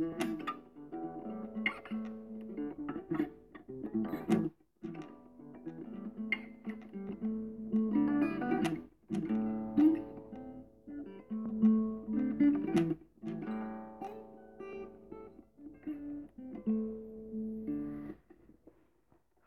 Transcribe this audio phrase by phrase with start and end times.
[0.00, 0.06] は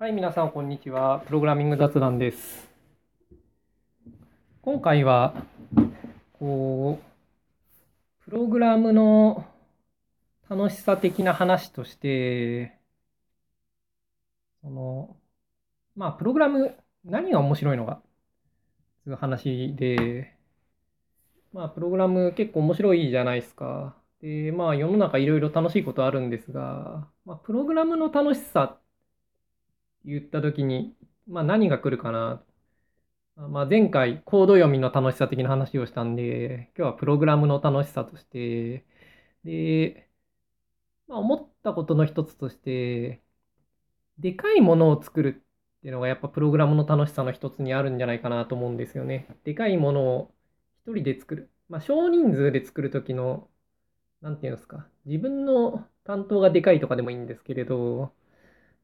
[0.08, 1.24] い、皆さん、こんにちは。
[1.26, 2.70] プログラミング雑談です。
[4.62, 5.34] 今回は、
[6.34, 9.48] こう、プログラムの
[10.55, 12.80] 楽しさ的な話として、
[14.62, 15.17] その、
[15.95, 18.02] まあ、プログラム、何が面白いのか、
[19.03, 20.38] という話で、
[21.53, 23.95] まあ、プログラム結構面白いじゃないですか。
[24.21, 28.79] で、まあ、世の中いろいろ楽しいことあるんですが、まあ、プログラムの楽しさ
[30.05, 30.95] 言ったときに、
[31.27, 32.43] まあ何が来るかな。
[33.35, 38.85] まあ前回コード読みの楽しさ的な話をしたんで、今日はプログラムの楽しさとして、
[39.43, 40.09] で、
[41.07, 43.21] まあ思ったことの一つとして、
[44.20, 45.29] でかいものを作る
[45.79, 49.27] っていうのがやっぱプログラムの楽しさの一つにあるんじゃないかなと思うんですよね。
[49.43, 50.35] でかいものを
[50.85, 51.51] 一人で作る。
[51.70, 53.49] まあ少人数で作るときの、
[54.21, 58.13] なんていうんですか、自分の担当がでかいとかでもいいんですけれど、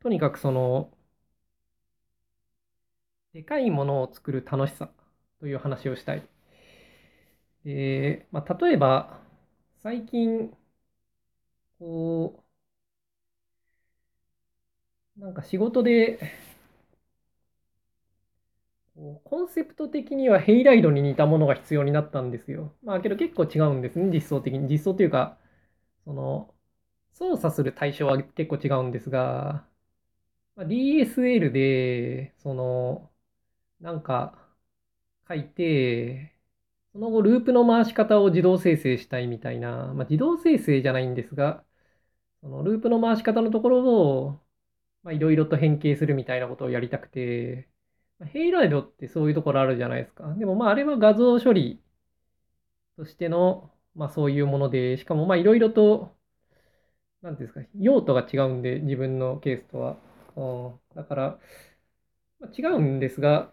[0.01, 0.91] とにかくその、
[3.33, 4.91] でかいものを作る楽しさ
[5.39, 6.27] という話をしたい。
[7.63, 9.19] で、まあ、例えば、
[9.81, 10.53] 最近、
[11.79, 12.43] こ
[15.17, 16.19] う、なんか仕事で、
[19.23, 22.73] コンセプト的にはヘイライドに似たものが必要になったんですよ。
[22.83, 24.67] まあけど結構違うんですね、実装的に。
[24.69, 25.37] 実装というか、
[26.05, 26.53] その、
[27.13, 29.67] 操作する対象は結構違うんですが、
[30.55, 33.11] まあ DSL で、その、
[33.81, 34.37] なんか
[35.29, 36.35] 書いて、
[36.93, 41.65] その後ループの回し方を自動生成したいみたいな、まあ、自動生成じゃないんですが、
[42.41, 44.39] そのループの回し方のところを、
[45.03, 47.69] まあ、いろいろと変形するみたいなことをやりたくて、
[48.19, 50.33] まヘイライドってそういうところあるじゃないですか。
[50.35, 51.81] でもまああれは画像処理
[52.97, 56.15] としての、まあそういうもので、しかもまあいろいろと、
[57.21, 59.97] なんていうんですか、用途が違うんで、自分のケースとは。
[60.35, 61.39] うん、だから、
[62.39, 63.51] まあ違うんですが、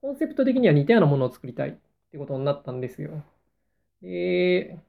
[0.00, 1.72] コンセプト的には似たようなものを作りたいっ
[2.12, 3.24] てことになったんですよ。
[4.02, 4.80] で、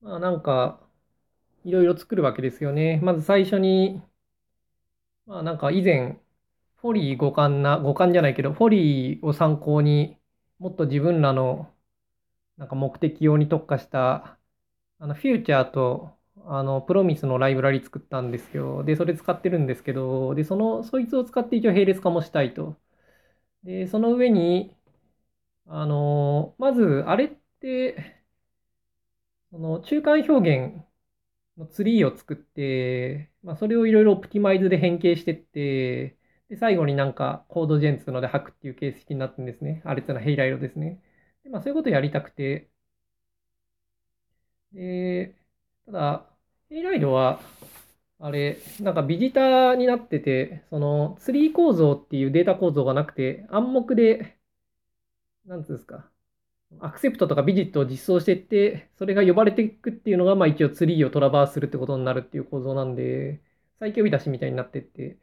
[0.00, 0.80] まあなんか、
[1.64, 3.00] いろいろ作るわけですよね。
[3.02, 4.02] まず最初に、
[5.26, 6.20] まあなんか以前、
[6.76, 10.18] フォリー互換な、互換じゃないけど、フォリーを参考に
[10.58, 11.72] もっと自分らの
[12.58, 14.38] なんか目的用に特化した、
[15.00, 18.84] あの、フューチャーと、あの、プロミスのライブラリ作ったんですよ。
[18.84, 22.76] で、それ使ってるんですけど、で、その、そいつを使って一応並列化もしたいと。
[23.64, 24.76] で、その上に、
[25.66, 27.30] あの、まず、あれっ
[27.60, 28.15] て、
[29.50, 30.84] その、中間表現
[31.58, 36.18] のツリーを作って、まあ、それをいろいろオプティマイズで変形してって、
[36.48, 39.82] で、最後になんかコードジェンツので吐くっていう形式になってるんですね。
[39.84, 41.02] あれってのはヘイライドですね。
[41.44, 42.70] で、まあ、そういうことをやりたくて、
[44.72, 45.34] で、
[45.86, 46.30] ただ、
[46.68, 47.40] ヘイライドは、
[48.18, 54.38] あれ、なんかビジターになってて、そのツリー構造っていうデータ構造がなくて、暗黙で、
[55.46, 56.10] なんつうんですか、
[56.80, 63.42] アクセプトとかビジットを実装していって、それが呼ばれていくっていうのが、まあ一応ツリーをトラバースするってことになるっていう構造なんで、
[63.78, 65.18] 最強呼び出しみたいになってって、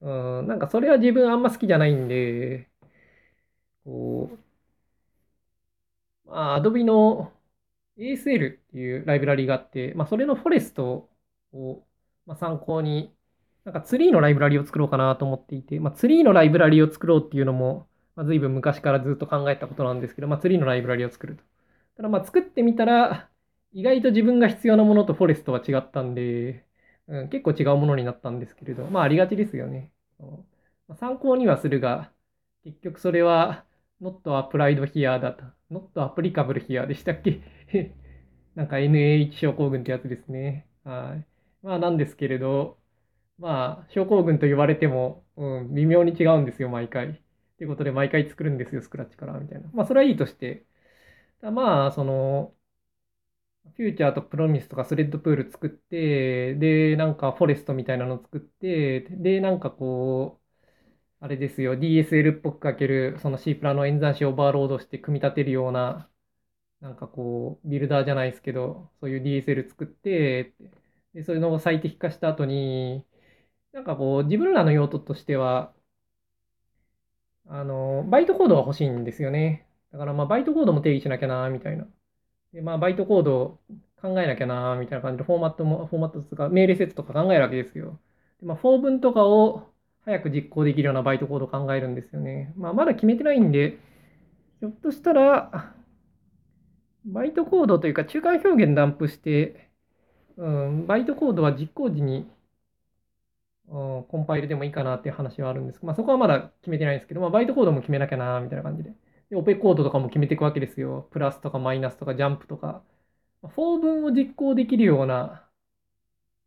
[0.00, 2.70] うん、なんかそれは自分あんま好きじゃないんで、
[3.84, 4.48] こう、
[6.30, 7.32] まあ、Adobe の
[7.96, 11.10] ASL っていうライブラリがあって、まあ、それのフォレスト
[11.52, 11.86] を、
[12.26, 13.14] まあ、参考に、
[13.64, 21.44] なんかツリーのライブラリを作ろうかなと思っていて、まあ、ツリーのライブラリを作ろうっていうのも、まあ、随分昔からずっと考えたことなんですけど、まあ、ツリーのライブラリを作ると。
[21.96, 23.30] ただまあ作ってみたら、
[23.72, 26.66] 意外と自分が必要なものとフォレストは違ったんで、
[27.06, 29.92] うん、結構違うものになったんですけれど、まあありがちですよね。
[30.88, 32.12] ま参考にはするが、
[32.64, 33.64] 結局それは
[34.02, 35.44] not applied here だと。
[35.70, 37.40] not applicable here でしたっけ？
[38.56, 40.66] なんか NAH 症候群ってやつですね。
[40.84, 41.26] はい。
[41.66, 42.78] まあなんですけれど、
[43.38, 47.22] まあ症候群と言われても、うん、微妙に違うんですよ、毎回。
[47.58, 49.68] ということで、毎回作るんですよ、スクラッチから、みたいな。
[49.72, 50.64] まあそれはいいとして。
[51.42, 52.54] まあ、その、
[53.76, 60.44] フューチャーとプロミスとかスレッドプール作って、で、なんかフォレストみたいなの作って、で、なんかこう、
[61.24, 66.10] あれですよ、DSL っぽく書ける、その C プラの演算子をオーバーロードして組み立てるような、
[66.80, 70.54] なんかこう、ビルダーじゃないですけど、そういう DSL 作って、
[71.14, 73.06] で、そういうのを最適化した後に、
[73.72, 75.74] なんかこう、自分らの用途としては、
[77.48, 79.66] あの、バイトコードが欲しいんですよね。
[79.92, 81.86] だからまあ、バイトコードも定義しなきゃな、みたいな。
[82.52, 83.58] で、まあ、バイトコード
[84.00, 87.98] 考えなきゃなみたいな感じで、フォーマットも、フォーマットとか命令セットとか考えるわけですよ。
[88.40, 89.66] でまあ、フォー文とかを
[90.04, 92.52] 早く実行できるようなバイトコードを考えるんですよね。
[92.56, 93.78] まあ、まだ決めてないんで、
[94.60, 95.74] ひょっとしたら、
[97.04, 99.70] バイトコードというか中間表現ダンプして、
[100.36, 102.30] うん、バイトコードは実行時に、
[103.70, 108.92] うん、コンパイルでもいいかなっていう話はあるんですけどまあ、そこはまだ決めてないんですけど、まあ、バイトコードも決めなきゃなみたいな感じで。
[109.30, 111.08] で、オペコードとかも決めていくわけですよ。
[111.10, 112.82] プラスとかマイナスとかジャンプとか。
[113.42, 115.48] フォー文を実行できるような、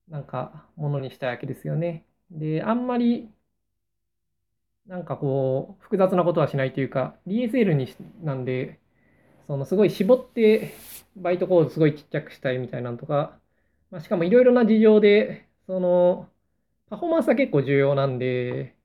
[0.08, 2.06] なんか、ものにしたいわけですよね。
[2.32, 3.32] で、あんまり、
[4.86, 8.80] なんかこう、複雑なことはしないというか、DSL にしなんで、
[9.48, 10.74] そのすごい絞って、
[11.18, 13.40] バイトコードすごいちっちゃくしたいみたいなのとか、
[13.92, 16.31] まあ、しかもいろいろな事情で、その、
[16.92, 18.76] パフォーマンスは結構重要なんで、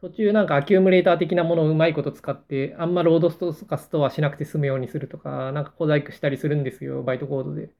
[0.00, 7.74] 途中なんかアキュームレーター的なものをうまいこと使って、あんまロードストとかストアしなくて済むようにするとか、なんか小細工したりするんですよ、バイトコードで。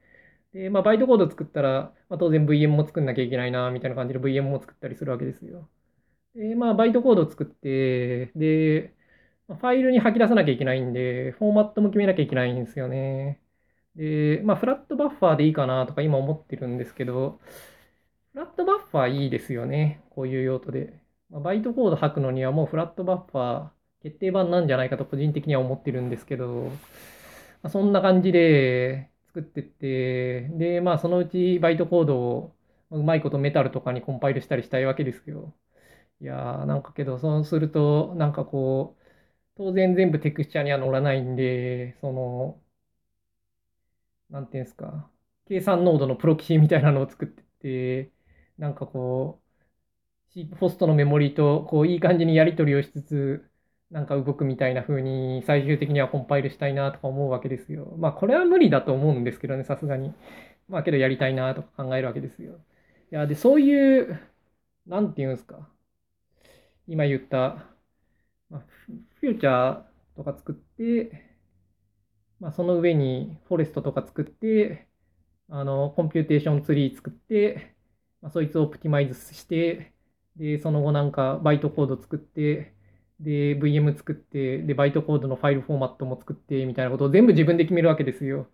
[0.54, 5.70] で、まあ、バイトコード作ったら、まあ、当然 VM も作んなきゃいけないな、みたいな感じで VM も作ったりするわけですよ。
[6.34, 8.94] で、まあ、バイトコードを作って、で、
[9.48, 13.42] ファイルに吐き出さなきゃいけないんで、フォーマットも決めなきゃいけないんですよね。
[13.96, 17.40] で、まあ、フラットバッファーでいいかなとか今思ってるんですけど、
[18.38, 20.00] フラットバッファーいいですよね。
[20.10, 21.02] こういう用途で。
[21.28, 23.70] まあ、バイトコード吐くのにはもうフラットバッファー
[24.02, 26.46] 決定版なんじゃないかと個人的には思ってるんですけど、
[27.62, 32.56] まあ、そんな感じで作ってって、で、まあそのうちバイトコードを
[32.90, 35.52] うまいことメタルとかにコンパイルしたりしたいわけですよ。
[36.20, 39.04] いやー、なんかけど、そうすると、なんかこう、
[39.56, 42.62] 当然全部テクスチャーには乗らないんで、その、
[44.30, 45.10] なんていうんですか、
[45.46, 48.12] 計算ノードのプロキシみたいなのを作ってって、
[48.58, 49.42] なんかこ
[50.30, 53.50] う、シープホストのメモリーとこういい感じにやり取りをしつつ、
[53.90, 57.96] なんか動くみたいな風に最終的にはコンパイルしたいなとか思うわけですよ。
[57.98, 60.14] まあこれは無理だと思うんですけどね、さすがに。
[60.68, 62.60] まあけどやりたいなとか考えるわけですよ。
[63.12, 64.20] いや、で、そういう、
[64.86, 65.70] なんていうんですか。
[66.86, 67.66] 今言った、
[68.50, 68.66] まあ、
[69.20, 71.36] フューチャーとか作って、
[72.40, 74.88] まあその上に forest とか作って、
[75.48, 77.76] あの、 computation tree 作って、
[78.20, 79.92] まあ、そいつを optimize して、
[80.36, 82.74] で、その後なんかバイトコード作って、
[83.20, 88.48] で、VM 作って、で、バイトコードのファイルフォーマットも作って、みたいなことを全部自分で決めるわけですよ。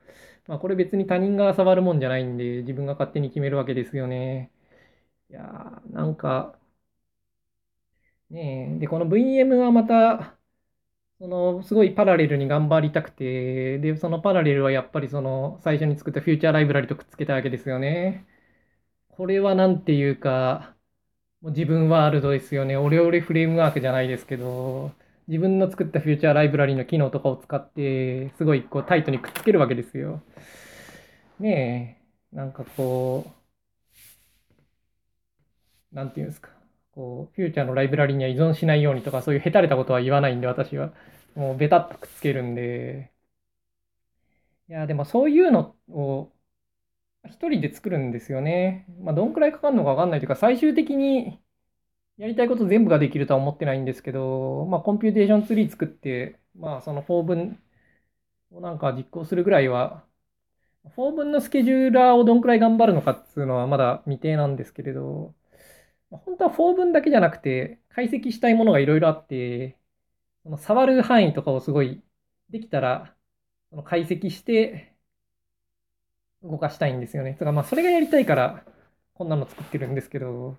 [0.46, 4.52] まあ、これ別に他人が触るもんじゃないんで、自分が勝手に決めるわけですよね。
[5.30, 6.58] いやー、なんか、
[8.30, 10.38] ねえ、で、この VM はまた、
[11.20, 18.26] その、すごいパラレルに頑張りたくて、で、そのパラレルはやっぱりその、最初に作ったフューチャーライブラリとくっつけたわけですよね。
[19.16, 20.76] これはなんていうか、
[21.42, 22.76] もう自分ワールドですよね。
[22.76, 24.92] オレオレフレームワークじゃないですけど、
[25.28, 30.22] 自分の作ったフューチャーライブラリの機能とかを使って、すごいこうタイトにくっつけるわけですよ。
[31.40, 32.00] ね
[32.32, 33.32] え、なんかこ
[35.92, 36.50] う、なんていうんですか。
[36.92, 40.92] こう、フューチャーのライブラリには依存しないようにとか、そういうへたれたことは言わないんで、私は。
[41.34, 43.12] もうベタっとくっつけるんで。
[44.68, 46.33] いや、でもそういうのを
[47.26, 48.86] 一人で作るんですよね。
[49.00, 51.42] まあ、どんくらいかかるのかわかんないというか、最終的に
[52.18, 57.62] やりたいこと全部ができるとは思ってないんですけど、まあ、 computation tree 作って、まあ、その4分
[58.52, 60.06] をなんか実行するぐらいは、
[60.96, 65.34] 4分のスケジューラーをどんくらい頑張るのかっていうのはまだ未定なんですけれど、
[66.10, 69.78] 本当は4分だけじゃなくて、解析したいものがいろいろあって、
[70.44, 72.02] その触る範囲とかをすごい
[72.50, 73.16] できたら、
[73.70, 74.93] その解析して、
[76.44, 77.34] 動かしたいんですよね。
[77.38, 78.64] つかまあそれがやりたいから
[79.14, 80.58] こんなの作ってるんですけど、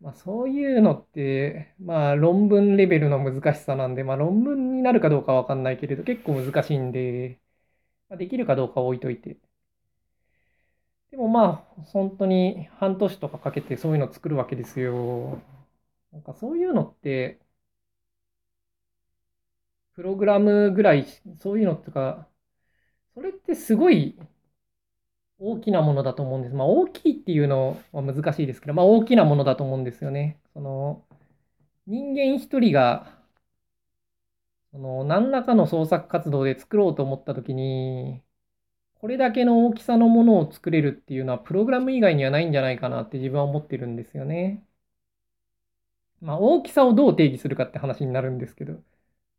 [0.00, 7.40] まあ、そういうのって、まあ論文レベルの難しさなんで、まあ論文になるかどうかわかんないけれど結構難しいんで、
[8.10, 9.38] まあ、できるかどうか置いといて。
[11.10, 11.44] でもま
[11.78, 15.40] あ本当に半年とかかけてそういうの作るわけですよ。
[16.12, 17.40] なんかそういうのって、
[19.94, 21.06] プログラムぐらい、
[21.38, 22.28] そういうのとか、
[23.14, 24.18] それってすごい
[25.42, 26.54] 大きなものだと思うんです。
[26.54, 30.40] まあ、大きいっていうのは難しいですけど、まあ、大きなものだと思うんですよね。
[30.54, 31.04] その、
[31.86, 33.22] 人間一人が、
[34.72, 38.22] その、何らかの創作活動で作ろうと思ったときに、
[38.96, 44.66] これだけの大きさのものを作れるっていうのは、プログラム以外にはないんじゃないかなって自分は思ってるんですよね。
[46.20, 48.74] まあ、大きさをどう定義するかって話になるんですけど、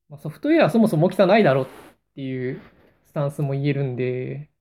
[0.10, 1.70] まあ、ソフトウェアはそもそも大きさないだろうっ
[2.16, 2.62] ていう
[3.06, 4.52] スタンスも言えるんで、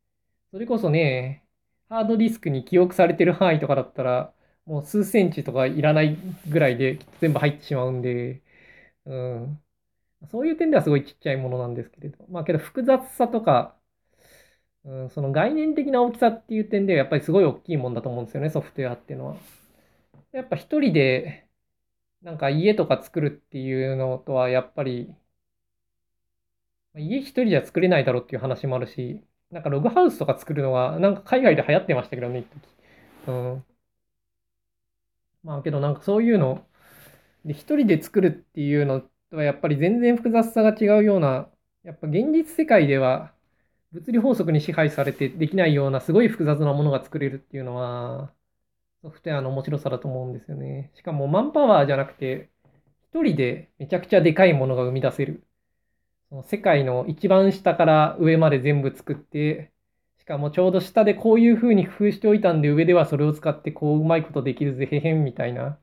[0.53, 1.45] それこそね、
[1.89, 4.35] ハードディスクに記憶されてる範囲とかだったら、
[4.67, 6.17] もう数センチとかいらない
[6.49, 8.43] ぐらいで全部入ってしまうんで、
[9.07, 9.65] うん。
[10.31, 12.27] そういう点ではすごいちっちゃいものなんですけれど。
[12.29, 13.79] まあけど複雑さとか、
[14.85, 19.37] うん、その概念的な大きさっていう点ではやっぱりすごい大きいもんだと思うんですよね、ソフトウェアっていうのは。
[20.33, 21.49] やっぱ一人で
[22.23, 25.15] なんか家とか作るっていうのとはやっぱり
[26.97, 32.69] 家一人じゃ作れないだろうっていう話もあるし、なんかログハウスとか作るのはなんか海外で流行ってましたけどね、一時。
[33.27, 33.67] うん。
[35.43, 36.67] まあけどなんかそういうの、
[37.45, 41.51] で、一人で作るっていうのとはやっぱり全然複雑さが違うような、
[41.85, 43.35] やっぱ現実世界では
[43.93, 48.35] 物理法則に支配されてできないようなすごい複雑なものが作れるっていうのは、
[49.03, 50.93] ソフトウェアの面白さだと思うんですよね。
[50.97, 52.51] しかもマンパワーじゃなくて、
[53.13, 55.47] 一人でめちゃくちゃでかいものが生み出せる。
[56.33, 59.71] その世界の一番下から上まで全部作って、
[60.19, 65.79] しかもちょうど下でこういう風に工夫しておいたんで、上ではそれを使ってこううまいことできるぜ、へへんみたいな。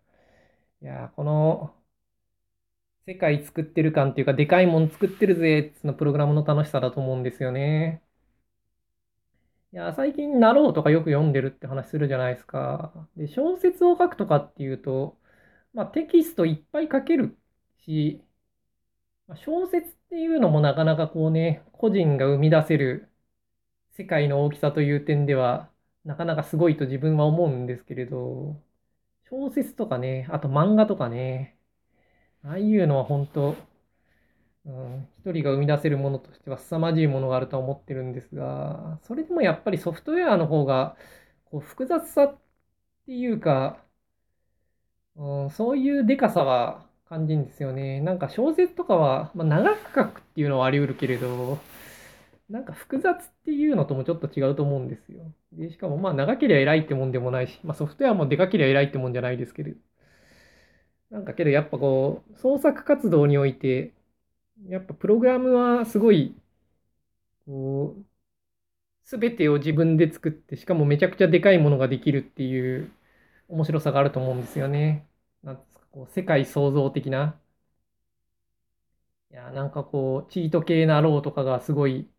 [0.82, 1.76] いやこの、
[3.06, 8.02] 世界作ってる感っていうか、でかいもん作ってるぜ、つのプログラムの楽しさだと思うんですよね。
[9.72, 13.08] いや、最近、なろうとかよく読んでるって話するじゃないですか。
[13.16, 15.20] で、小説を書くとかっていうと、
[15.74, 17.38] まあ、テキストいっぱい書ける
[17.86, 18.24] し、
[19.36, 23.10] 小説っっていうのもなかなかこうね、個人が生み出せる
[23.92, 25.72] 世界の大きさという点では、
[26.06, 28.62] なかなかすごいと自分は思うんですけれど、
[29.30, 31.58] 小説とかね、あと漫画とかね、
[32.44, 33.56] ああいうのは本当、
[34.66, 40.98] うん、一人が生み出せるものとしては凄まじいものがあるとは思ってるんですが、それでもやっぱりソフトウェアの方が、
[41.46, 42.40] こう複雑さっ
[43.06, 43.84] ていうか、
[45.16, 48.00] うん、そういうでかさは感じんですよね。
[48.02, 51.60] なんか小説とかは、まあ、長く書くっていうのはあり得るけれど、
[52.50, 55.34] なんか複雑っていうのともちょっと違うと思うんですよ。
[55.54, 59.72] で、しかもまあ長ければ偉いってもんでもないし、まあソフトウェアもでかければ偉いってもんじゃないですけど、
[61.10, 63.94] なんかけどやっぱこう、創作活動において、
[64.68, 66.36] やっぱプログラムはすごい、
[67.46, 68.06] こう、
[69.04, 72.92] すべてを自分で作って、しかもめちゃくちゃでかいものができるっていう
[73.50, 75.09] 面白さがあると思うんですよね。
[75.92, 77.40] こう、世界創造的な。
[79.32, 82.12] いや、なんかこう、チート系なローとかがすごい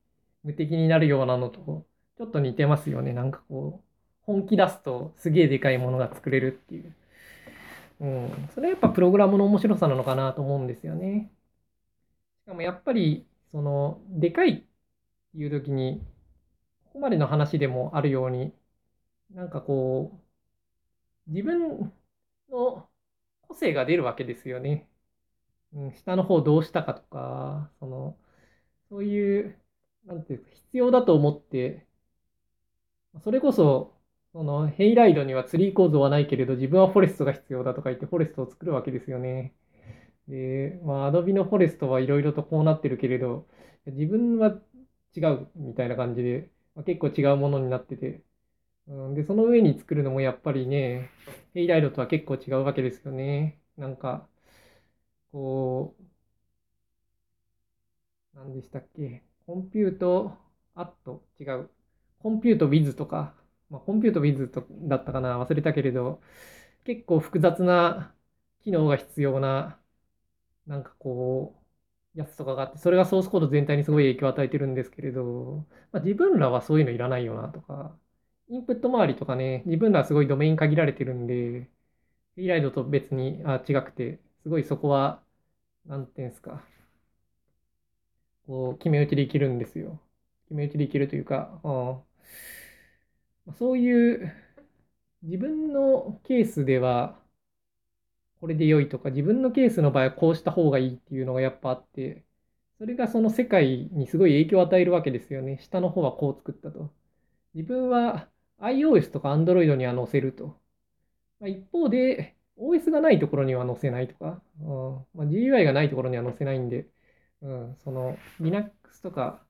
[0.43, 1.87] 無敵になるようなのと、
[2.17, 3.13] ちょっと似てますよね。
[3.13, 3.89] なんかこう、
[4.23, 6.95] 本気出すとすげえでかいものが作れるっていう。
[8.01, 8.49] うん。
[8.55, 11.31] それはやっぱプログラムの面白さなのかなと思うんですよね。
[12.45, 16.01] しかもやっぱり、その、でかいっていう時に、
[16.87, 18.55] ここまでの話でもあるように、
[19.33, 20.21] なんかこ
[21.29, 21.93] う、自分
[22.51, 22.90] の
[23.51, 24.89] 個性が出るわけですよね。
[25.73, 28.19] うん、下の方どうしたかとか、その、
[28.91, 29.61] そういう、
[30.07, 31.87] なんていうか、必要だと思って、
[33.23, 33.97] それこそ、
[34.33, 39.55] その、ヘイライドにはツリー構造はないけれど、自分はフォレストが必要だとか言って、フォレストを作るわけですよね。
[40.29, 43.49] で、まあ、Adobe のフォレストはいろいろとこうなってるけれど、
[43.87, 44.61] 自分は
[45.17, 48.23] 違うみたいな感じで、まあ、結構違うものになってて、
[48.91, 51.11] うん、で、その上に作るのもやっぱりね、
[51.55, 53.61] Halide とは結構違うわけですよね。
[53.77, 54.29] なんか、
[55.33, 56.05] こう、
[58.35, 61.71] 何でしたっけ、 compute, at、違う、
[62.21, 63.35] compute with とか、
[63.71, 66.23] まあ、 compute with とだったかな、忘れたけれど、
[66.85, 68.15] 結構複雑な
[68.63, 69.81] 機能が必要な
[70.67, 71.57] なんかこ
[72.17, 77.99] う、やつとかがあって、それがソースコード全体にすごい影響を与えてるんですけれど、まあ、自分らはそういうのいらないよなとか、
[78.51, 81.61] インプット周りとかね、自分らはすごいドメイン限られてるんで、
[82.37, 85.23] フリーライドと別にあ違くて、すごいそこは、
[85.87, 86.65] なんていうんですか、
[88.47, 89.99] こう、決め打ちでいけるんですよ。
[90.45, 91.61] 決め打ちでいけるというか、
[93.47, 94.33] うん、そういう
[95.23, 97.21] 自分のケースでは、
[98.41, 102.25] これで良いとか、自分のケースの場合はこうした方がいいっていうのがやっぱあって、
[102.79, 105.59] それがその世界にすごい影響を与えるわけですよね。
[105.59, 106.91] 下の方はこう作ったと。
[107.55, 108.31] 自分は
[108.61, 110.59] iOS とか Android には載せると。
[111.41, 115.07] まあ、一方で、OS がないところには載せないとか、うん。
[115.15, 116.89] まあ、GUI がないところには載せないんで、
[117.43, 119.47] うん、その Linux とか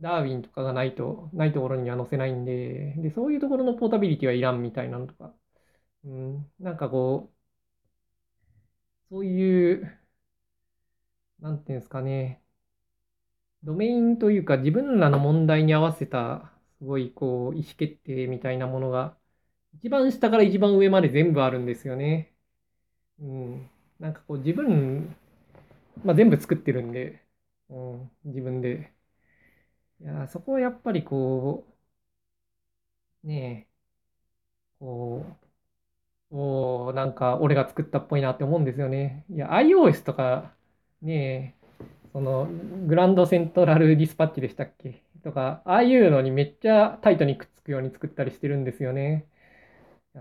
[0.00, 5.34] Darwin とかがないと、ないところには載せないんで、で、そういうところのポータビリティはいらんみたいなのとか、
[6.04, 7.36] うん、なんかこう、
[9.10, 9.98] そういう、
[11.40, 12.42] なんていうんですかね、
[13.62, 19.16] ドメインというか自分らの問題に合わせた、すごいこう、意思決定みたいなものが、
[19.74, 22.34] 一番下から一番上まで全部あるんですよね。
[23.20, 23.70] うん。
[24.00, 25.16] なんかこう自分、
[26.04, 27.24] まあ全部作ってるんで、
[27.70, 28.94] うん、自分で。
[30.00, 31.66] いや、そこはやっぱりこ
[33.24, 33.76] う、ねえ、
[34.78, 35.24] こ
[36.32, 39.24] う、おなんか俺が作ったっぽいなって思うんですよね。
[39.30, 40.54] いや、iOS とか
[41.02, 41.68] ねえ、
[42.12, 42.48] その
[42.88, 45.02] グランドセントラルディスパッチでしたっけ？
[45.26, 49.28] とか、ああいうのにめっちゃタイトにくっつくように作ったりしてるんですよね。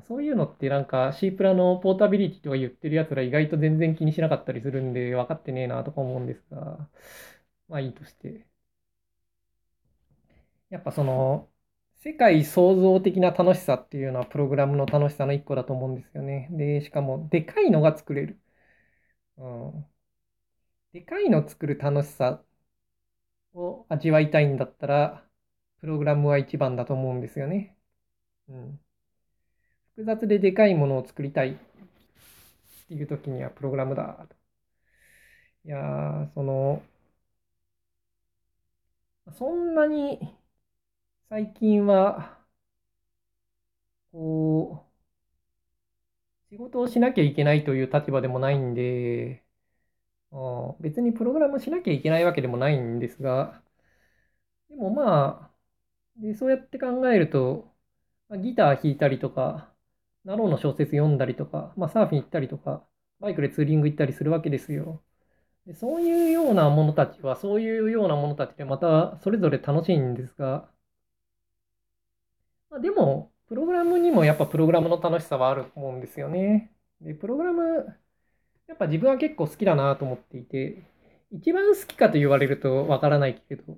[0.07, 6.89] そういうのってなんか C プラのポータビリティとか言ってるやつら意外と全然気にしなかったりするんで分かってねえなとか思うんですが、
[7.69, 8.47] まあいいとして。
[10.69, 11.49] やっぱその、
[11.95, 16.47] 世界創造的な楽しさっていうのはプログラムの楽しさの一個だと思うんですよね。
[16.51, 18.39] で、しかもでかいのが作れる。
[19.37, 19.85] うん。
[20.93, 22.43] でかいの作る楽しさ
[23.55, 25.25] を味わいたいんだったら、
[25.81, 27.77] プログラムは一番だと思うんですよね。
[28.49, 28.81] うん。
[29.95, 31.55] 複雑ででかいものを作りたいっ
[32.87, 34.25] ていう時にはプログラムだ。
[35.65, 36.81] いやー、その、
[39.37, 40.35] そんなに
[41.29, 42.39] 最近は、
[44.11, 44.81] こ
[46.51, 49.44] う、仕事をしなきゃいけないという立場でもないんで、
[50.81, 53.61] 別にプログラムしなきゃいけないわけでもないんですが、
[54.69, 57.73] でもまあ、でそうやって考えると
[58.29, 59.73] ま、ギター弾いたりとか、
[60.25, 62.87] ナローの小説読んだりとか、まあ、サーフィン行ったりとか、
[63.21, 65.03] バイクでツーリング行ったりするわけですよ。
[65.67, 70.69] でそういうようなものたちは、そういうようなものたちでまたそれぞれ楽しいんですが、
[72.69, 76.73] まあ、でも、プログラムにもやっぱプログラムの楽しさはあると思うんですよね。
[77.01, 77.99] で、プログラム、
[78.67, 80.83] やっぱ自分は結構好きだなと思っていて、
[81.31, 83.77] 一番好きかと言われるとわからないけど、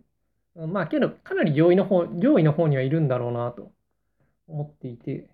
[0.68, 3.72] まあけどかなり上位の方、上位の方にはいるんだろうなと
[4.48, 5.30] 思っていて、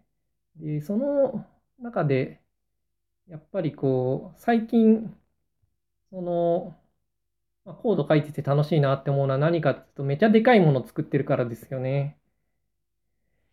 [0.57, 1.47] で、その
[1.79, 2.41] 中で、
[3.27, 5.15] やっぱりこう、最近、
[6.11, 6.77] その、
[7.65, 12.17] まあ、コード書いてて楽しいなって思うのは何かっていうと、めちゃでかいものを作ってるからですよね。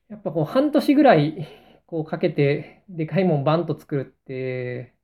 [0.08, 1.48] やっぱこう、半年ぐらい、
[1.86, 4.94] こうかけて、でかいもんバンと作るって、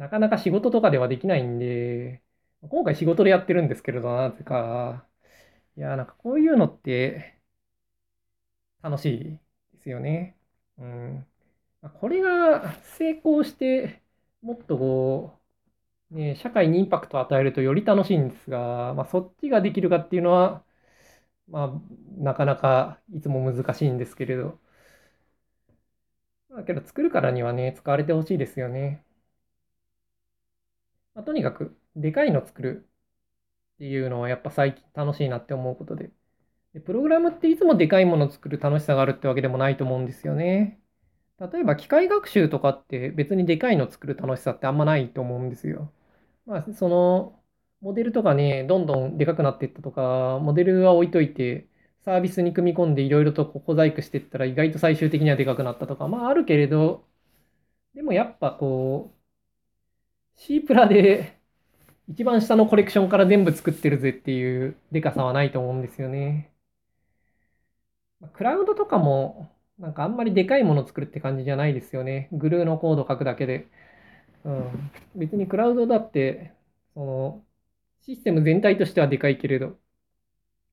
[0.00, 2.22] なかなか仕事とかではできないんで、
[2.62, 5.06] 今回仕事でやってるんですけれど、なぜか、
[5.76, 7.40] いや、なんかこういうのって、
[8.82, 9.38] 楽しい
[9.72, 10.36] ですよね。
[10.78, 11.26] うん。
[12.00, 14.02] これが成功して、
[14.42, 15.38] もっとこ
[16.12, 20.64] う、ね、社会にインパクトを与えるとより楽しいんですが、まあ、そっちができるかっていうのは、
[21.48, 21.72] まあ、
[22.18, 24.58] なかなかいつも難しいんですけれど。
[26.54, 29.02] だけど、作るからにはね、使われてほしいですよね。
[31.14, 32.88] まあ、とにかく、でかいの作る
[33.76, 36.12] っていうのはやっぱ最近楽しいなって思うことで。
[36.74, 40.80] でプログラムっていつもでかいもの作る楽しさがあるってわけでもないと思うんですよね。
[41.40, 45.92] 例えば機械学習とかって別にでかいの作る楽しさってあんまないと思うんですよ。
[46.46, 47.42] まあ、その、
[47.80, 51.68] モデルとかね、どんどんでかくなっていったとか、モデルは置いといて、
[52.02, 57.06] サービスに組み込んでいろいろと小細工していったら意外と最終的にはでかくなったとか、まああるけれど、
[57.94, 59.19] でもやっぱこう、
[60.40, 61.38] C プラで
[62.08, 66.50] 一番下のコレクションから全部作ってるぜっていうでかさはないと思うんですよね。
[68.32, 72.30] クラウドとかもなんかあんまりでかいもの作るって感じじゃないですよね。
[72.32, 73.68] グルーのコード書くだけで。
[74.44, 74.90] うん。
[75.16, 76.54] 別にクラウドだって、
[76.94, 77.44] その、
[78.02, 79.78] システム全体としてはでかいけれど、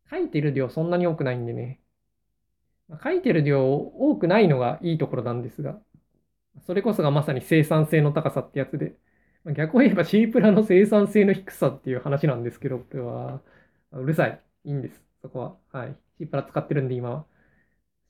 [0.09, 1.81] 書いてる量そんなに多くないんでね。
[3.03, 5.79] 書いてる量多くないのがいいところなんですが、
[6.65, 8.95] それこそがまさに生産性の高さってやつで、
[9.55, 13.41] 逆を言えば C プラの生産性の低さっていう話なんですけど、これは、
[13.91, 14.43] うるさい。
[14.65, 15.01] いいんです。
[15.21, 15.57] そこは。
[15.71, 15.97] はい。
[16.19, 17.25] C プラ使ってるんで今は。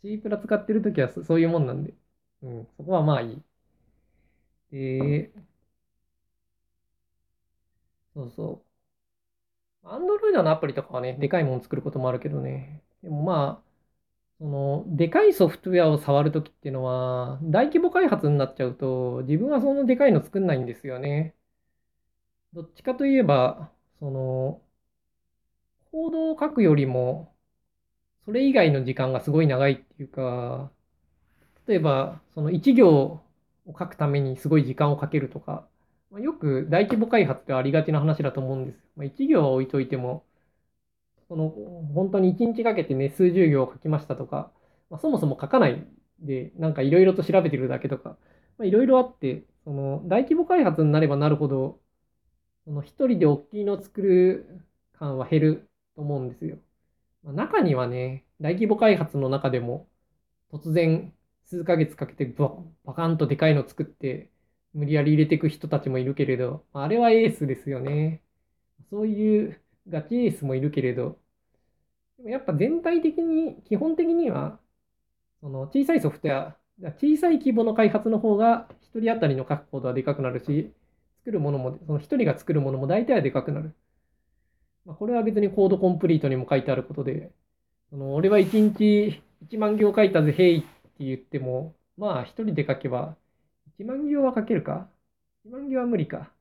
[0.04, 1.96] C プラ使ってるときはそういうもんなんで、
[2.44, 3.44] うん、そこはまあいい。
[4.72, 5.32] で、
[8.14, 8.64] そうそ
[9.84, 9.88] う。
[9.88, 12.84] Android のアプリとかはね、でかいもの作ることもあるけどね。
[13.02, 13.67] でもまあ、
[14.40, 21.36] その、でかいソフトウェアを触るときっていうのは、大規模開発になっちゃうと、自分はそんなでかいの作んないんですよね。
[22.54, 24.62] どっちかといえば、その、
[25.92, 27.34] コードを書くよりも、
[28.26, 30.72] それ以外の時間がすごい長いっていうか、
[31.68, 33.22] 例えば、その1行を
[33.68, 35.68] 書くためにすごい時間をかけるとか、
[36.12, 38.80] まあ、よく大規模開発ってありがちな話だと思うんです。
[38.98, 40.26] まあ、1行は置いといても、
[41.28, 41.50] その
[41.94, 44.52] 本当に1日かけてね、数十行書きましたとか、
[44.90, 45.86] まあ、そもそも書かない
[46.20, 48.18] で、なんかいろいろと調べてるだけとか、
[48.64, 51.80] いろいろあって、その大規模開発になればなるほど、
[52.66, 56.58] その一人で大きいのを作る感は減ると思うんですよ。
[57.24, 59.88] ま中にはね、大規模開発の中でも、
[60.52, 61.14] 突然
[61.46, 62.52] 数ヶ月かけてバ
[62.86, 64.32] バカンとでかいの作って、
[64.74, 68.22] 無理やり入れていく人たちもいるけれど、あれはエースですよね。
[68.90, 71.20] そういうガチエースもいるけれど、
[72.18, 74.60] でもやっぱ全体的に、基本的には、
[75.42, 76.58] その小さいソフトウェア、
[76.94, 80.74] 小さい規模の開発の方が1人当たりの書くコードはでかくなるし、
[81.20, 83.76] 作るものも、その1人が作るものも大体はでかくなる。
[84.86, 87.32] まあ、これは別にコードコンプリートにも書いてあることで、
[87.90, 90.68] その俺は1日1万行書いたぜ、へいって
[91.06, 93.16] 言っても、まあ一人で書けば、
[93.80, 94.90] 1万行は書けるか
[95.46, 96.32] ?1 万行は無理か。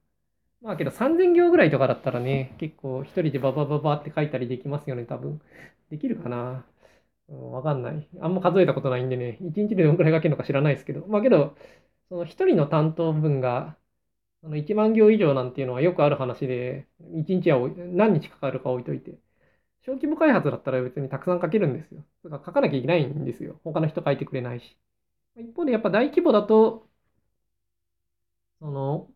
[0.63, 5.41] まあけど3000行ぐらいとかだったらね、結構一人でババババって書いたりできますよね、多分。
[5.91, 6.65] できるかな？
[7.29, 8.09] うん、わかんない。
[8.21, 11.07] あんま数えたことないんでね、1日でどんくらい書けるのか知らないですけど。
[11.09, 11.57] まあけど、
[12.11, 13.77] その一人の担当分が、
[14.43, 19.19] その1万行以上なんていうのはよくある話で、1日は何日かかるか置いといて。
[19.87, 22.05] 小規模開発だったら別にたくさん書けるんですよ。
[22.25, 23.61] だから書かなきゃいけないんですよ。
[23.65, 24.77] 他の人書いてくれないし。
[25.37, 26.89] 一方でやっぱ大規模だと、
[28.61, 29.09] その、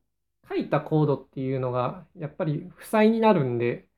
[0.50, 3.88] 書いたコードっていうのがやっぱり負債になるんで、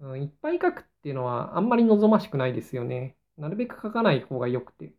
[0.00, 3.16] うん、いっぱい書くっていうのはあんまり望ましくないですよね。
[3.38, 4.94] なるべく書かない方が良くて。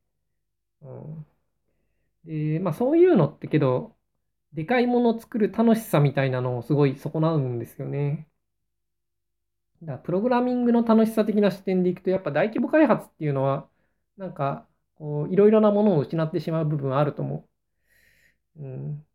[0.81, 1.27] うん、
[2.25, 3.95] で、まあそういうのってけど、
[4.53, 8.29] でかいものを作る楽しさみたいなのをすごい損なうんですよね。
[9.81, 13.69] だからプログラミングの楽しさ的な視点でいくと、やっぱ大規模開発っていうのは、
[14.17, 17.47] なんか、こう、いろいろなものを失ってしまう部分あると思
[18.55, 18.63] う。
[18.63, 19.05] うん。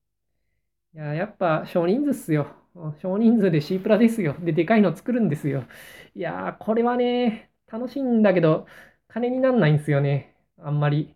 [0.96, 2.46] いや、やっぱ少人数っすよ。
[3.02, 4.34] 少人数で C プラですよ。
[4.40, 5.64] で、でかいの作るんですよ。
[6.14, 8.66] いやー、これはね、楽しいんだけど、
[9.08, 10.34] 金になんないんすよね。
[10.58, 11.14] あんまり。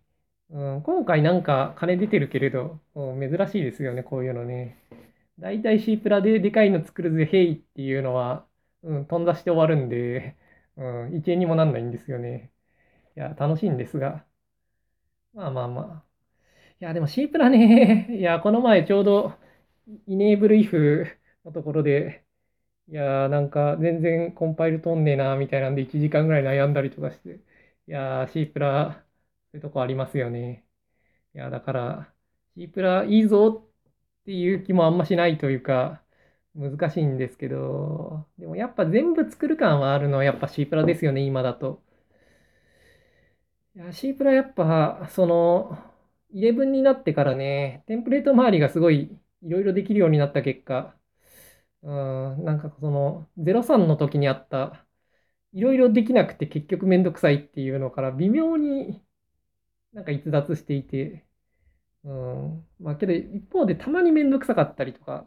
[0.51, 4.77] うん、今回なんか金出てるけれど、珍しいですよね、こういうのね。
[5.38, 8.47] だいたい C プラででかいの作るぜ、ヘイっていうのは、
[8.83, 10.37] うん、飛んだして終わるんで、
[10.77, 12.53] うん、1円にもなんないんですよね。
[13.16, 14.27] いや、楽しいんですが。
[15.33, 16.05] まあまあまあ。
[16.81, 19.35] いや、でも C プラね、いや、この前ちょうど、
[20.07, 21.07] イネーブルイフ
[21.44, 22.24] のところで、
[22.88, 27.37] いやー、なんか全然コンパイル飛んねえな、みたいなんで1時間ぐらい悩んだりとかして、
[27.88, 29.05] いやー、C プラ、
[29.53, 30.66] そういうとこありますよね。
[31.35, 32.14] いや、だから、
[32.57, 33.48] C プラいいぞ
[34.22, 36.03] っていう気もあんましないというか、
[36.55, 41.83] 難しいんですけど、でもやっぱ全部作る感はあるのはやっぱ C プラですよね、今だと。
[43.74, 45.79] いや、C プラやっぱ、その、
[46.33, 49.11] 11になってからね、テンプレート周りがすごい
[49.42, 50.96] いろいろできるようになった結果、
[51.83, 54.87] うん、なんかその、03の時にあった、
[55.53, 59.03] いろいろできなくて結局めんどくさいっていうのから微妙に
[59.92, 61.26] なんか逸脱していて、
[62.05, 65.26] うん、まあけど一方でたまにめんどくさかったりとか、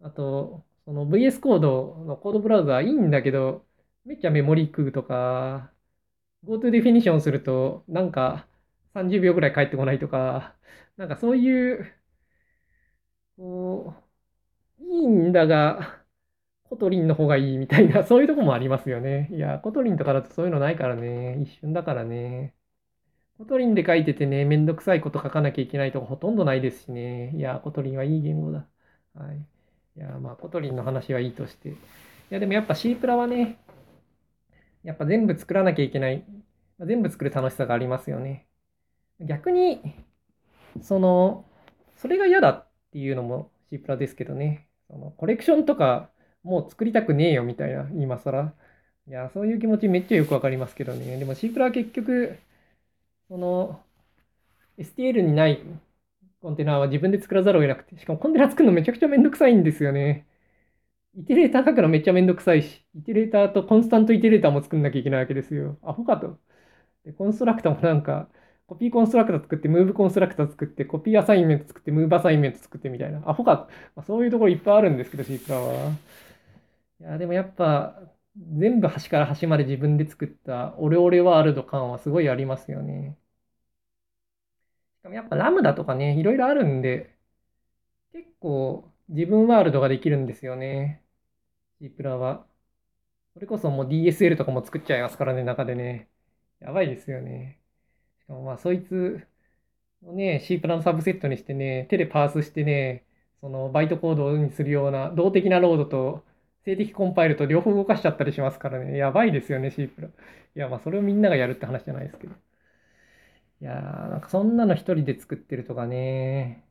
[0.00, 3.66] あと、その VS コードのコードブラウザーいいんだけど、
[4.04, 5.72] めっちゃメモリー食うとか、
[6.44, 8.48] Go To Definition すると、なんか
[8.94, 10.56] 30秒ぐらい返ってこないとか、
[10.96, 11.94] なんかそういう、
[13.36, 13.94] こ
[14.80, 16.04] う、いいんだが、
[16.64, 19.28] Kotlin の方がいいみたいな、 そういうとこもありますよね。
[19.32, 21.40] いや、 Kotlin とかだとそういうのないからね。
[21.42, 22.54] 一瞬だからね。
[23.38, 27.32] Kotlin で書いててね、めんどくさいこと書かなきゃいけないとかほとんどないですしね。
[27.36, 28.68] いや、 Kotlin はいい言語だ。
[29.14, 29.38] はい。
[29.96, 31.70] いや、まあ、 Kotlin の話はいいとして。
[31.70, 31.76] い
[32.30, 33.58] や、でもやっぱ C プラはね、
[34.82, 36.24] やっぱ全部作らなきゃいけない。
[36.80, 38.46] 全部作る楽しさがありますよね。
[39.20, 39.80] 逆に、
[40.82, 41.44] その、
[41.96, 44.68] それが嫌だっていうのも C プラですけどね。
[44.88, 46.10] そのコレクションとか
[46.44, 48.54] もう作りたくねえよみたいな、今更。
[49.08, 51.18] いや、そういう気持ちめっちゃよくわかりますけどね。
[51.18, 52.38] でも C プラは結局、
[53.28, 53.80] その、
[54.78, 55.60] STL にない
[56.40, 60.26] コンテナは自分で作らざるを得なくて、しかもコンテナ作るのめちゃくちゃめんどくさいんですよね。
[61.16, 65.78] イテレーター書くのめっちゃめんどくさいし、イテレーターとコンスタントイテレーターも作んなきゃいけないわけですよ。
[65.82, 66.38] アホかと。
[67.04, 68.28] で、コンストラクターもなんか、
[68.66, 73.22] コピーコンストラクター作って、ムーブコンストラクター作って、コピーアサインメント作って、ムーブアサインメント作ってみたいな。
[73.28, 73.68] アホか。
[73.94, 75.92] まあ、そういうところいっぱいあるんですけど、C プラは。
[77.00, 78.00] いや、でもやっぱ、
[78.36, 83.16] 全部端から端まで自分で作ったオレオレワールド感はすごいありますよね。
[85.00, 87.16] しかもやっぱラムダとかね、いろいろあるんで、
[88.12, 91.04] 結構自分ワールドができるんですよね。
[91.80, 92.46] C プラは。
[93.34, 96.10] それこそもう DSL とかも作っちゃいますからね、中でね。
[96.60, 97.63] やばいですよね。
[98.24, 99.26] しかもまあそいつ
[100.04, 103.04] をね、C プラのサブセットにしてね、手でパースしてね、
[103.40, 106.24] そのバイトコードにするような動的なロードと
[106.64, 108.96] 静的コンパイルと両方動かしちゃったりしますからね。
[108.98, 110.08] やばいですよね、C プラ。
[110.08, 110.12] い
[110.56, 112.34] や、まあそれをみんながやるって話じゃないですけど。
[113.60, 116.64] いやー、なんかそんなの一人で作ってるとかね。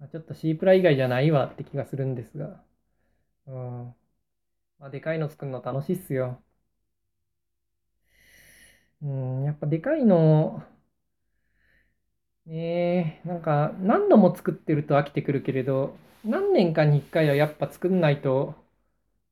[0.00, 2.64] まあ、ちょっと C プラ以外じゃないわって気がするんですが。
[3.46, 3.96] うん。
[4.78, 6.42] まあ、でかいの作るの楽しいっすよ。
[9.02, 10.62] うん、やっぱでかいの、
[12.46, 18.54] ねえ、なんか何度も作ってると飽きてくるけれど、何年かに一回はやっぱ作んないと、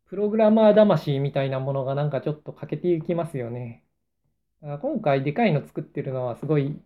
[0.07, 3.85] プログラマー魂みたいなものがなんかちょっと欠けていきますよね。
[4.63, 6.81] だから今回でかいの作ってるのはすごい、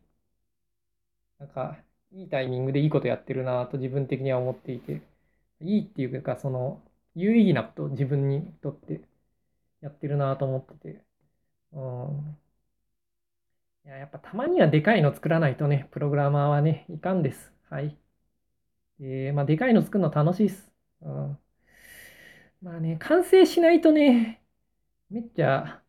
[1.39, 1.77] なんか
[2.13, 5.03] いいタイミングでいいことやってるなと自分的には思っていて、
[5.61, 6.83] いいっていうか、その、
[7.15, 9.03] 有意義なこと自分にとって
[9.83, 11.05] やってるなと思ってて、
[11.73, 12.39] うん。
[13.85, 17.53] いや、やっぱたまにはでかいの作らないとね、プログラマーはね、いかんです。
[17.71, 17.97] はい。
[18.99, 20.71] で、まあ、でかいの作るの楽しいっす。
[21.03, 21.39] うん。
[22.61, 24.43] まあね、完成しないとね、
[25.11, 25.83] めっちゃ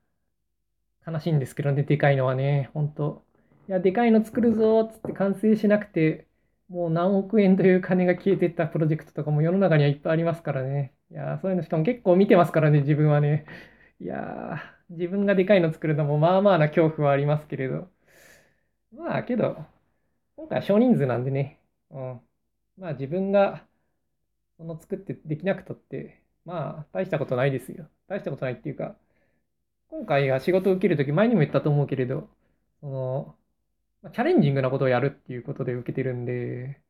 [1.06, 3.26] 悲しいんですけどね、でかいのはね、ほんと。
[3.68, 6.28] いや、でかいの作るぞっつって完成しなくて、
[6.70, 10.94] もう何億円という金が消えてったプロジェクトとかも世の中にはいっぱいありますからね。
[11.12, 13.46] いや、そういうのしかも結構見てますからね、自分はね。
[14.00, 17.90] いやー、自分がでかいの作るのもまあまあな恐怖はありますけれど。
[18.94, 19.66] まあけど、
[20.38, 21.60] 今回は少人数なんでね。
[21.92, 22.22] うん。
[22.78, 23.68] まあ自分が
[24.58, 27.90] その作ってできなくたって、まあ大したことないですよ。
[28.08, 28.98] 大したことないっていうか、
[29.90, 32.30] 今回が仕事を受けるとき、前にも言ったと思うけれど、
[32.82, 33.38] その、
[34.14, 36.83] チャレンジングなことをやるっていうことで受けてるんで、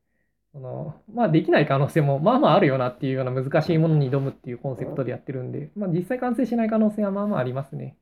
[0.54, 7.98] その、まあできない可能性もまあまああるよなっていうような難しいものに挑むっていうコンセプトでやってるんで、まあ実際完成しない可能性はまあまあありますね。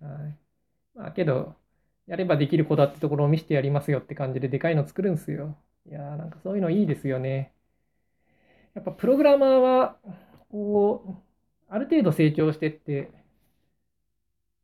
[0.00, 0.38] はい。
[0.94, 1.56] まあけど、
[2.06, 5.56] やればできる子だってところを見せてやりますよって感じででかいの作るんすよ。
[5.88, 7.54] いやなんかそういうのいいですよね。
[8.74, 9.96] やっぱプログラマーは、
[10.50, 11.22] こう、
[11.68, 13.10] ある程度成長してって、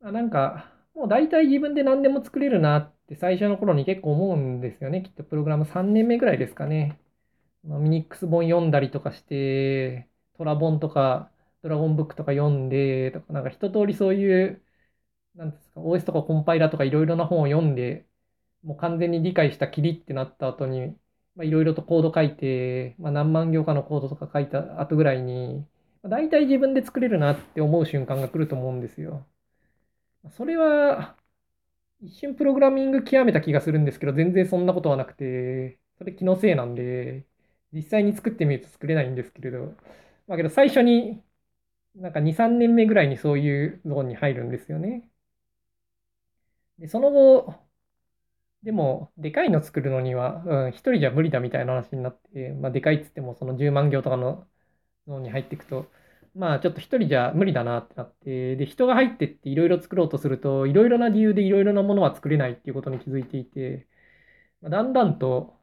[0.01, 5.01] あなんか、もう大体自分で何でも作れるなって最初の頃に結構思うんですよね。
[5.01, 6.99] きっとプログラム3年目ぐらいですかね。
[7.63, 14.63] ミニックス本読んだりとかして、トラ本とか、ドラゴンブックとか読んで、とか、なんか一通りそういう、
[15.35, 18.07] なんですか、OS とかコンパイラーとかいろいろな本を読んで、
[18.63, 20.97] もう完全に理解したきりってなった後に、
[21.41, 25.65] いろいろとコード書いて、まあ、何万行かのコードとか書いた後ぐらいに、
[26.03, 29.25] まあ、大体自分で作れるなって思う瞬間が来ると思うんですよ。
[30.31, 31.17] それは、
[32.01, 37.25] 一瞬プログラミング極めた気がするんですけど、全然そんなことはなくて、それ気のせいなんで、
[37.73, 39.75] 実際に作ってみると作れないんですけれど、
[40.27, 41.23] まあけど最初に、
[41.95, 45.09] なんか2、3年目ぐらいにそういうゾーンに入るんですよね。
[46.77, 47.53] で、その後、
[48.63, 54.47] でも、でかいの作るのには、うん、一人じゃ無理だみたいな話になって、まあ、でかいっつっても、その10万行とかの
[55.07, 55.91] ゾーンに入っていくと、
[56.35, 63.87] まあちょっと一人じゃ無理だなってなって、で、人が入ってっていろいろ作ろうとすると、いろいろな理由でいろいろなものは作れないっていうことに気づいていて、
[64.61, 65.57] まあ、だんだんと、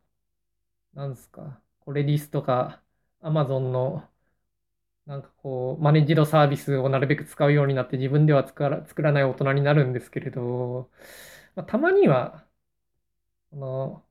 [0.94, 2.82] なんですか、これリスとか、
[3.22, 4.10] アマゾンの、
[5.06, 10.90] なんかこう、マネジドサービスをなるべく使うようになって自分では作ら作らない大人になるんですけれど、
[11.56, 12.46] まあ、たまには、
[13.50, 14.04] この、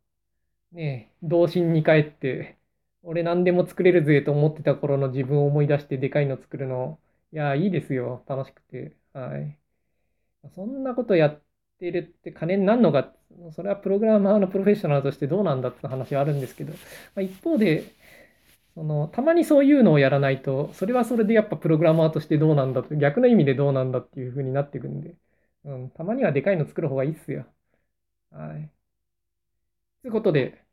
[0.73, 2.57] ね、童心に帰って、
[3.03, 6.99] 俺何でも作れるぜと思ってた頃の自分を思い出してでかいの作るの、
[7.33, 8.23] いや、いいですよ。
[8.27, 8.97] 楽しくて。
[9.13, 9.59] はい。
[10.55, 11.41] そんなことやっ
[11.75, 13.13] ってるって金になるのか、
[13.55, 16.77] それはプログラマーのプロフェッショナルとしてどうなんだって話はあるんですけど、ま
[17.17, 17.95] あ、一方で、
[18.75, 25.15] その、たまにそういうのをやらないと、それはそれでやっぱプログラマーとしてどうなんだと、逆の意味でどうなんだっていう風になっていくんで、
[25.65, 27.45] うん、たまにはでかいの作る方がいいっすよ。
[28.31, 28.71] はい。
[30.01, 30.63] ということで、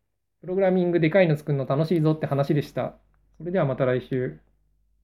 [0.41, 2.99] プログラミングでかいの作るの楽しいぞって話でした。
[3.39, 4.41] それではまた来週。